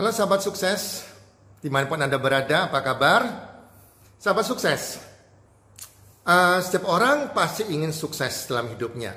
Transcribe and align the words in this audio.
Halo 0.00 0.16
sahabat 0.16 0.40
sukses, 0.40 1.04
di 1.60 1.68
mana 1.68 1.84
pun 1.84 2.00
Anda 2.00 2.16
berada, 2.16 2.72
apa 2.72 2.80
kabar? 2.80 3.20
Sahabat 4.16 4.48
sukses, 4.48 4.96
uh, 6.24 6.56
setiap 6.56 6.88
orang 6.88 7.36
pasti 7.36 7.68
ingin 7.68 7.92
sukses 7.92 8.48
dalam 8.48 8.72
hidupnya. 8.72 9.12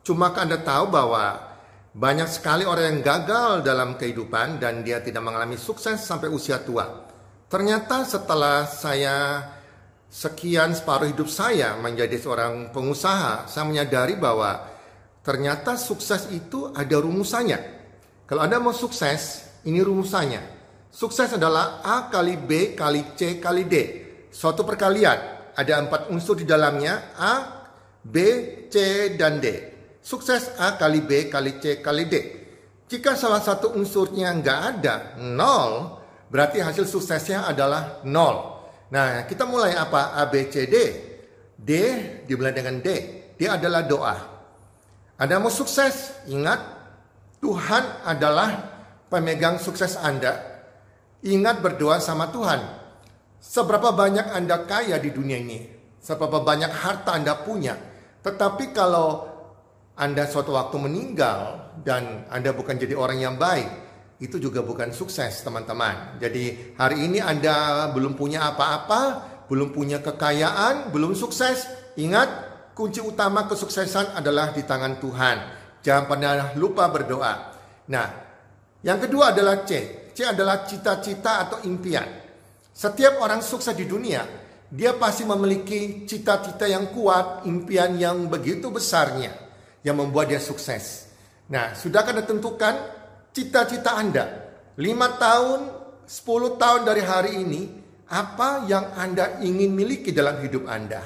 Cuma 0.00 0.32
Anda 0.32 0.64
tahu 0.64 0.88
bahwa 0.88 1.44
banyak 1.92 2.24
sekali 2.32 2.64
orang 2.64 2.88
yang 2.88 3.00
gagal 3.04 3.68
dalam 3.68 4.00
kehidupan 4.00 4.64
dan 4.64 4.80
dia 4.80 5.04
tidak 5.04 5.20
mengalami 5.20 5.60
sukses 5.60 6.00
sampai 6.00 6.32
usia 6.32 6.56
tua. 6.56 7.04
Ternyata 7.44 8.08
setelah 8.08 8.64
saya 8.64 9.44
sekian 10.08 10.72
separuh 10.72 11.12
hidup 11.12 11.28
saya 11.28 11.76
menjadi 11.76 12.16
seorang 12.16 12.72
pengusaha, 12.72 13.44
saya 13.44 13.68
menyadari 13.68 14.16
bahwa 14.16 14.72
ternyata 15.20 15.76
sukses 15.76 16.32
itu 16.32 16.72
ada 16.72 16.96
rumusannya. 16.96 17.60
Kalau 18.24 18.40
Anda 18.40 18.56
mau 18.56 18.72
sukses, 18.72 19.52
ini 19.64 19.80
rumusannya. 19.80 20.42
Sukses 20.94 21.34
adalah 21.34 21.82
A 21.82 22.06
kali 22.12 22.38
B 22.38 22.78
kali 22.78 23.16
C 23.18 23.42
kali 23.42 23.64
D. 23.66 23.74
Suatu 24.30 24.62
perkalian. 24.62 25.34
Ada 25.54 25.86
empat 25.86 26.10
unsur 26.10 26.34
di 26.34 26.46
dalamnya. 26.46 27.14
A, 27.14 27.34
B, 28.02 28.16
C, 28.66 28.74
dan 29.14 29.38
D. 29.38 29.46
Sukses 30.02 30.58
A 30.58 30.74
kali 30.74 31.00
B 31.00 31.30
kali 31.30 31.62
C 31.62 31.78
kali 31.78 32.04
D. 32.10 32.14
Jika 32.90 33.14
salah 33.14 33.40
satu 33.40 33.72
unsurnya 33.72 34.34
nggak 34.34 34.60
ada, 34.76 34.94
nol, 35.22 36.02
berarti 36.28 36.60
hasil 36.60 36.84
suksesnya 36.84 37.46
adalah 37.46 38.02
nol. 38.04 38.66
Nah, 38.90 39.24
kita 39.24 39.46
mulai 39.46 39.78
apa? 39.78 40.18
A, 40.18 40.26
B, 40.26 40.50
C, 40.50 40.66
D. 40.66 40.76
D 41.54 41.70
dimulai 42.26 42.52
dengan 42.52 42.82
D. 42.82 42.88
Dia 43.38 43.54
adalah 43.54 43.82
doa. 43.86 44.16
Anda 45.14 45.38
mau 45.38 45.50
sukses? 45.50 46.26
Ingat, 46.26 46.60
Tuhan 47.38 48.02
adalah 48.02 48.73
pemegang 49.14 49.62
sukses 49.62 49.94
Anda. 49.94 50.42
Ingat 51.22 51.62
berdoa 51.62 52.02
sama 52.02 52.34
Tuhan. 52.34 52.58
Seberapa 53.38 53.94
banyak 53.94 54.34
Anda 54.34 54.66
kaya 54.66 54.98
di 54.98 55.14
dunia 55.14 55.38
ini? 55.38 55.62
Seberapa 56.02 56.42
banyak 56.42 56.74
harta 56.74 57.14
Anda 57.14 57.38
punya? 57.38 57.78
Tetapi 58.26 58.74
kalau 58.74 59.30
Anda 59.94 60.26
suatu 60.26 60.50
waktu 60.58 60.74
meninggal 60.82 61.70
dan 61.86 62.26
Anda 62.26 62.50
bukan 62.50 62.74
jadi 62.74 62.98
orang 62.98 63.22
yang 63.22 63.38
baik, 63.38 63.70
itu 64.18 64.42
juga 64.42 64.66
bukan 64.66 64.90
sukses 64.90 65.46
teman-teman. 65.46 66.18
Jadi 66.18 66.74
hari 66.74 67.06
ini 67.06 67.22
Anda 67.22 67.86
belum 67.94 68.18
punya 68.18 68.50
apa-apa, 68.50 69.00
belum 69.46 69.70
punya 69.70 70.02
kekayaan, 70.02 70.90
belum 70.90 71.14
sukses. 71.14 71.70
Ingat, 71.94 72.28
kunci 72.74 72.98
utama 72.98 73.46
kesuksesan 73.46 74.18
adalah 74.18 74.50
di 74.50 74.66
tangan 74.66 74.98
Tuhan. 74.98 75.36
Jangan 75.84 76.04
pernah 76.10 76.50
lupa 76.58 76.90
berdoa. 76.90 77.54
Nah, 77.92 78.08
yang 78.84 79.00
kedua 79.00 79.32
adalah 79.32 79.64
C. 79.64 79.70
C 80.12 80.22
adalah 80.22 80.68
cita-cita 80.68 81.48
atau 81.48 81.58
impian. 81.64 82.04
Setiap 82.70 83.18
orang 83.24 83.40
sukses 83.40 83.72
di 83.72 83.88
dunia, 83.88 84.22
dia 84.68 84.92
pasti 84.94 85.24
memiliki 85.24 86.04
cita-cita 86.04 86.68
yang 86.68 86.92
kuat, 86.92 87.48
impian 87.48 87.96
yang 87.96 88.28
begitu 88.28 88.68
besarnya 88.68 89.32
yang 89.80 89.96
membuat 90.00 90.32
dia 90.32 90.40
sukses. 90.40 91.08
Nah, 91.48 91.72
sudahkah 91.72 92.12
ditentukan 92.24 92.74
cita-cita 93.32 93.96
Anda. 93.96 94.24
5 94.76 95.22
tahun, 95.22 95.60
10 96.04 96.60
tahun 96.60 96.80
dari 96.84 97.02
hari 97.04 97.32
ini, 97.40 97.62
apa 98.10 98.68
yang 98.68 98.96
Anda 98.96 99.40
ingin 99.40 99.72
miliki 99.72 100.12
dalam 100.12 100.40
hidup 100.44 100.68
Anda. 100.68 101.02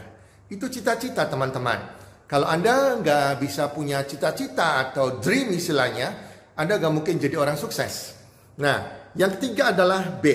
Itu 0.48 0.66
cita-cita 0.72 1.28
teman-teman. 1.28 1.96
Kalau 2.28 2.48
Anda 2.48 2.96
nggak 3.00 3.40
bisa 3.40 3.72
punya 3.72 4.04
cita-cita 4.04 4.80
atau 4.88 5.20
dream 5.20 5.52
istilahnya, 5.52 6.27
Anda 6.58 6.74
nggak 6.82 6.94
mungkin 6.94 7.22
jadi 7.22 7.38
orang 7.38 7.54
sukses. 7.54 8.18
Nah, 8.58 9.10
yang 9.14 9.38
ketiga 9.38 9.70
adalah 9.70 10.18
B. 10.18 10.26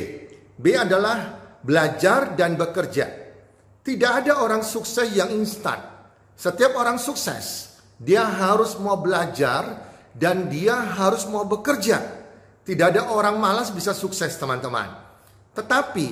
B 0.55 0.71
adalah 0.71 1.35
belajar 1.59 2.31
dan 2.39 2.55
bekerja. 2.55 3.05
Tidak 3.83 4.11
ada 4.23 4.39
orang 4.39 4.63
sukses 4.63 5.11
yang 5.11 5.27
instan. 5.35 5.83
Setiap 6.39 6.79
orang 6.79 6.95
sukses, 6.95 7.75
dia 7.99 8.23
harus 8.23 8.79
mau 8.79 8.95
belajar, 8.95 9.91
dan 10.15 10.47
dia 10.47 10.77
harus 10.77 11.27
mau 11.27 11.43
bekerja. 11.43 11.99
Tidak 12.63 12.87
ada 12.95 13.11
orang 13.11 13.35
malas 13.35 13.73
bisa 13.75 13.91
sukses 13.91 14.31
teman-teman. 14.39 14.87
Tetapi 15.51 16.07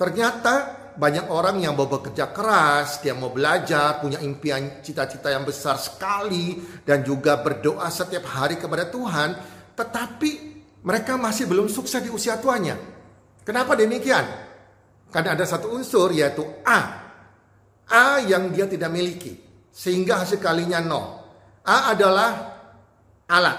ternyata 0.00 0.83
banyak 0.94 1.26
orang 1.26 1.58
yang 1.58 1.74
mau 1.74 1.90
bekerja 1.90 2.30
keras, 2.30 3.02
dia 3.02 3.14
mau 3.14 3.34
belajar, 3.34 3.98
punya 3.98 4.22
impian 4.22 4.78
cita-cita 4.78 5.30
yang 5.30 5.42
besar 5.42 5.74
sekali 5.78 6.58
dan 6.86 7.02
juga 7.02 7.38
berdoa 7.42 7.90
setiap 7.90 8.30
hari 8.30 8.58
kepada 8.58 8.86
Tuhan, 8.86 9.34
tetapi 9.74 10.30
mereka 10.86 11.18
masih 11.18 11.50
belum 11.50 11.66
sukses 11.66 11.98
di 11.98 12.10
usia 12.10 12.38
tuanya. 12.38 12.78
Kenapa 13.42 13.74
demikian? 13.74 14.24
Karena 15.10 15.34
ada 15.34 15.44
satu 15.46 15.74
unsur 15.74 16.10
yaitu 16.10 16.42
A. 16.62 16.80
A 17.86 18.18
yang 18.24 18.50
dia 18.50 18.64
tidak 18.64 18.90
miliki 18.90 19.36
sehingga 19.70 20.22
hasil 20.22 20.38
kalinya 20.38 20.78
nol. 20.78 21.22
A 21.66 21.92
adalah 21.92 22.32
alat. 23.28 23.58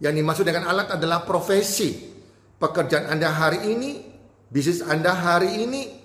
Yang 0.00 0.14
dimaksud 0.20 0.44
dengan 0.44 0.68
alat 0.68 0.94
adalah 0.96 1.22
profesi. 1.22 2.12
Pekerjaan 2.54 3.10
Anda 3.12 3.28
hari 3.34 3.66
ini, 3.66 3.90
bisnis 4.48 4.80
Anda 4.80 5.12
hari 5.12 5.64
ini, 5.64 6.03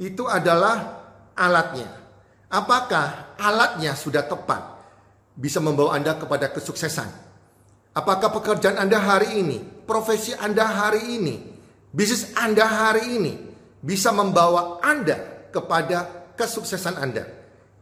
itu 0.00 0.24
adalah 0.24 1.04
alatnya. 1.36 1.92
Apakah 2.48 3.36
alatnya 3.36 3.92
sudah 3.92 4.24
tepat? 4.24 4.80
Bisa 5.36 5.60
membawa 5.60 5.94
Anda 6.00 6.16
kepada 6.16 6.48
kesuksesan. 6.48 7.06
Apakah 7.92 8.32
pekerjaan 8.32 8.80
Anda 8.80 8.96
hari 8.96 9.44
ini, 9.44 9.60
profesi 9.84 10.32
Anda 10.32 10.64
hari 10.64 11.20
ini, 11.20 11.36
bisnis 11.92 12.32
Anda 12.32 12.64
hari 12.64 13.20
ini, 13.20 13.32
bisa 13.84 14.10
membawa 14.10 14.80
Anda 14.80 15.50
kepada 15.52 16.32
kesuksesan 16.34 16.96
Anda? 16.96 17.28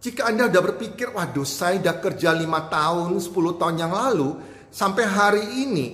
Jika 0.03 0.27
Anda 0.27 0.51
sudah 0.51 0.63
berpikir, 0.75 1.15
waduh 1.15 1.47
saya 1.47 1.79
sudah 1.79 1.97
kerja 2.03 2.35
5 2.35 2.45
tahun, 2.73 3.11
10 3.15 3.61
tahun 3.63 3.77
yang 3.79 3.93
lalu, 3.95 4.29
sampai 4.75 5.05
hari 5.07 5.45
ini 5.65 5.87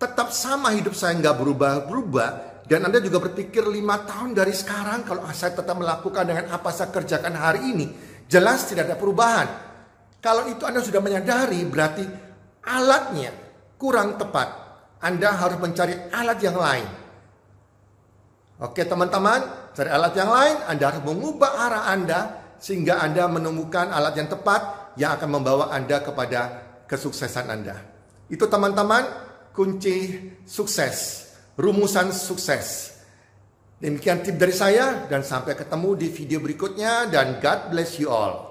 tetap 0.00 0.32
sama 0.32 0.72
hidup 0.72 0.96
saya 0.96 1.12
nggak 1.20 1.36
berubah-berubah, 1.36 2.28
dan 2.70 2.86
Anda 2.86 3.02
juga 3.02 3.26
berpikir 3.26 3.66
5 3.66 3.82
tahun 4.06 4.30
dari 4.30 4.54
sekarang 4.54 5.02
kalau 5.02 5.26
saya 5.34 5.58
tetap 5.58 5.74
melakukan 5.74 6.22
dengan 6.22 6.54
apa 6.54 6.70
saya 6.70 6.94
kerjakan 6.94 7.34
hari 7.34 7.66
ini, 7.74 7.90
jelas 8.30 8.70
tidak 8.70 8.86
ada 8.86 8.94
perubahan. 8.94 9.48
Kalau 10.22 10.46
itu 10.46 10.62
Anda 10.62 10.78
sudah 10.78 11.02
menyadari 11.02 11.66
berarti 11.66 12.06
alatnya 12.62 13.34
kurang 13.74 14.14
tepat. 14.22 14.70
Anda 15.02 15.34
harus 15.34 15.58
mencari 15.58 16.14
alat 16.14 16.38
yang 16.46 16.54
lain. 16.54 16.86
Oke 18.62 18.86
teman-teman, 18.86 19.72
cari 19.74 19.90
alat 19.90 20.14
yang 20.14 20.30
lain, 20.30 20.56
Anda 20.70 20.84
harus 20.94 21.02
mengubah 21.02 21.50
arah 21.66 21.90
Anda 21.90 22.20
sehingga 22.62 23.02
Anda 23.02 23.26
menemukan 23.26 23.90
alat 23.90 24.14
yang 24.14 24.30
tepat 24.30 24.94
yang 24.94 25.18
akan 25.18 25.42
membawa 25.42 25.74
Anda 25.74 25.98
kepada 26.06 26.40
kesuksesan 26.86 27.50
Anda. 27.50 27.82
Itu 28.30 28.46
teman-teman 28.46 29.02
kunci 29.50 30.22
sukses, 30.46 31.29
rumusan 31.58 32.14
sukses. 32.14 33.00
Demikian 33.80 34.20
tip 34.20 34.36
dari 34.36 34.52
saya 34.52 35.08
dan 35.08 35.24
sampai 35.24 35.56
ketemu 35.56 35.96
di 35.96 36.08
video 36.12 36.38
berikutnya 36.44 37.08
dan 37.08 37.40
God 37.40 37.72
bless 37.72 37.96
you 37.96 38.12
all. 38.12 38.50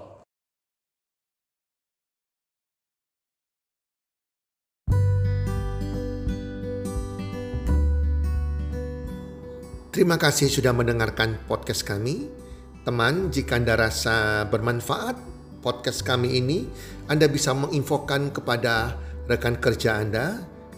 Terima 9.90 10.16
kasih 10.16 10.48
sudah 10.48 10.72
mendengarkan 10.72 11.44
podcast 11.44 11.84
kami. 11.84 12.31
Teman, 12.88 13.30
jika 13.30 13.60
Anda 13.60 13.76
rasa 13.76 14.48
bermanfaat 14.48 15.20
podcast 15.60 16.08
kami 16.08 16.40
ini, 16.40 16.66
Anda 17.12 17.28
bisa 17.28 17.52
menginfokan 17.52 18.31
kepada 18.31 18.95
rekan 19.28 19.60
kerja 19.60 20.00
Anda, 20.00 20.42